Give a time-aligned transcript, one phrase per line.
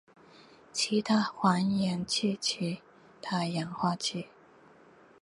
[0.73, 2.81] 其他还原器其
[3.21, 4.29] 他氧化剂